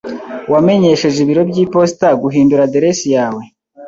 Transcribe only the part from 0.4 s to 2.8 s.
Wamenyesheje ibiro byiposita guhindura